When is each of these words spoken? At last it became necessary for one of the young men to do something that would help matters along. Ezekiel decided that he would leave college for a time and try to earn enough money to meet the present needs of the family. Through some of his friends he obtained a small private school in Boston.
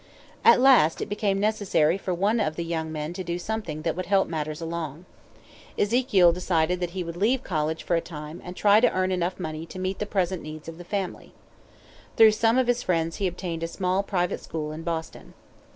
At 0.43 0.59
last 0.59 0.99
it 0.99 1.09
became 1.09 1.39
necessary 1.39 1.95
for 1.95 2.11
one 2.11 2.39
of 2.39 2.55
the 2.55 2.63
young 2.63 2.91
men 2.91 3.13
to 3.13 3.23
do 3.23 3.37
something 3.37 3.83
that 3.83 3.95
would 3.95 4.07
help 4.07 4.27
matters 4.27 4.59
along. 4.59 5.05
Ezekiel 5.77 6.31
decided 6.31 6.79
that 6.79 6.89
he 6.97 7.03
would 7.03 7.15
leave 7.17 7.43
college 7.43 7.83
for 7.83 7.95
a 7.95 8.01
time 8.01 8.41
and 8.43 8.55
try 8.55 8.79
to 8.79 8.91
earn 8.91 9.11
enough 9.11 9.39
money 9.39 9.67
to 9.67 9.77
meet 9.77 9.99
the 9.99 10.07
present 10.07 10.41
needs 10.41 10.67
of 10.67 10.79
the 10.79 10.83
family. 10.83 11.33
Through 12.17 12.31
some 12.31 12.57
of 12.57 12.65
his 12.65 12.81
friends 12.81 13.17
he 13.17 13.27
obtained 13.27 13.61
a 13.61 13.67
small 13.67 14.01
private 14.01 14.39
school 14.41 14.71
in 14.71 14.81
Boston. 14.81 15.35